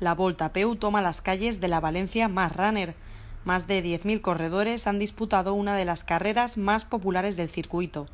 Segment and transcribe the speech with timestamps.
[0.00, 2.94] la Volta Peu toma las calles de la Valencia más runner.
[3.44, 8.06] Más de 10.000 corredores han disputado una de las carreras más populares del circuito.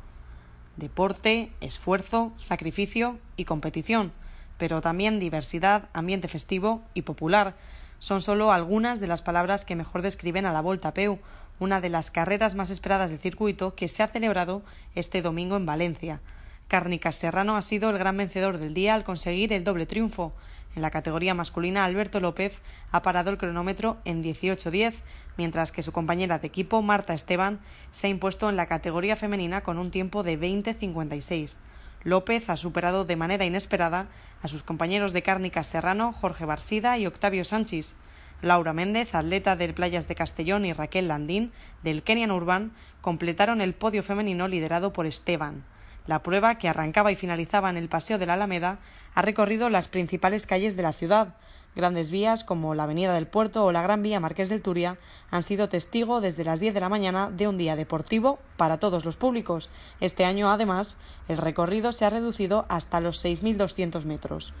[0.75, 4.11] Deporte, esfuerzo, sacrificio y competición,
[4.57, 7.55] pero también diversidad, ambiente festivo y popular.
[7.99, 11.19] Son solo algunas de las palabras que mejor describen a la Volta Peu,
[11.59, 14.61] una de las carreras más esperadas del circuito que se ha celebrado
[14.93, 16.19] este domingo en Valencia.
[16.67, 20.33] Cárnicas Serrano ha sido el gran vencedor del día al conseguir el doble triunfo.
[20.75, 22.61] En la categoría masculina, Alberto López
[22.91, 24.93] ha parado el cronómetro en 18.10,
[25.37, 27.59] mientras que su compañera de equipo, Marta Esteban,
[27.91, 31.55] se ha impuesto en la categoría femenina con un tiempo de 20.56.
[32.03, 34.07] López ha superado de manera inesperada
[34.43, 37.95] a sus compañeros de Cárnicas Serrano, Jorge Barsida y Octavio Sánchez.
[38.41, 42.71] Laura Méndez, atleta del Playas de Castellón, y Raquel Landín, del Kenian Urban,
[43.01, 45.63] completaron el podio femenino liderado por Esteban.
[46.07, 48.79] La prueba, que arrancaba y finalizaba en el Paseo de la Alameda,
[49.13, 51.35] ha recorrido las principales calles de la ciudad.
[51.75, 54.97] Grandes vías como la Avenida del Puerto o la Gran Vía Marqués del Turia
[55.29, 59.05] han sido testigo desde las 10 de la mañana de un día deportivo para todos
[59.05, 59.69] los públicos.
[59.99, 64.53] Este año, además, el recorrido se ha reducido hasta los 6.200 metros.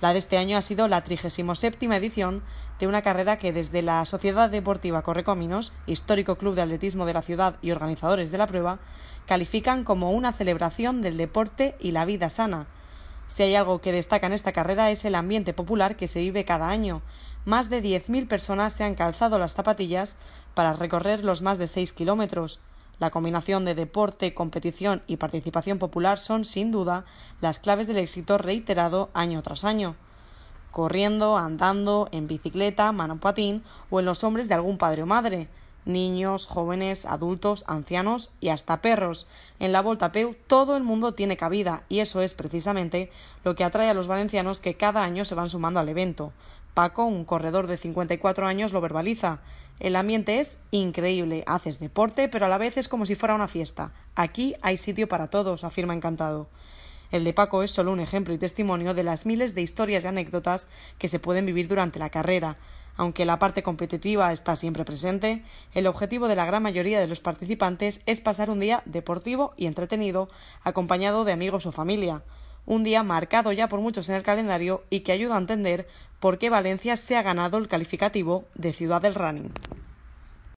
[0.00, 2.42] La de este año ha sido la 37 edición
[2.78, 7.22] de una carrera que desde la Sociedad Deportiva Correcóminos, histórico club de atletismo de la
[7.22, 8.78] ciudad y organizadores de la prueba,
[9.26, 12.68] califican como una celebración del deporte y la vida sana.
[13.26, 16.44] Si hay algo que destaca en esta carrera es el ambiente popular que se vive
[16.44, 17.02] cada año.
[17.44, 20.16] Más de 10.000 personas se han calzado las zapatillas
[20.54, 22.60] para recorrer los más de 6 kilómetros.
[22.98, 27.04] La combinación de deporte, competición y participación popular son, sin duda,
[27.40, 29.94] las claves del éxito reiterado año tras año.
[30.72, 35.48] Corriendo, andando, en bicicleta, patín o en los hombres de algún padre o madre.
[35.84, 39.26] Niños, jóvenes, adultos, ancianos y hasta perros.
[39.58, 43.10] En la Volta Peu todo el mundo tiene cabida y eso es precisamente
[43.44, 46.32] lo que atrae a los valencianos que cada año se van sumando al evento.
[46.78, 49.40] Paco, un corredor de 54 años, lo verbaliza.
[49.80, 53.48] El ambiente es increíble, haces deporte, pero a la vez es como si fuera una
[53.48, 53.90] fiesta.
[54.14, 56.48] Aquí hay sitio para todos, afirma encantado.
[57.10, 60.06] El de Paco es solo un ejemplo y testimonio de las miles de historias y
[60.06, 62.58] anécdotas que se pueden vivir durante la carrera.
[62.96, 65.42] Aunque la parte competitiva está siempre presente,
[65.74, 69.66] el objetivo de la gran mayoría de los participantes es pasar un día deportivo y
[69.66, 70.28] entretenido
[70.62, 72.22] acompañado de amigos o familia
[72.68, 75.88] un día marcado ya por muchos en el calendario y que ayuda a entender
[76.20, 79.50] por qué Valencia se ha ganado el calificativo de ciudad del running.